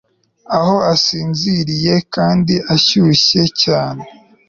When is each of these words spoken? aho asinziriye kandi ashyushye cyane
aho 0.57 0.75
asinziriye 0.93 1.93
kandi 2.15 2.55
ashyushye 2.75 3.41
cyane 3.63 4.03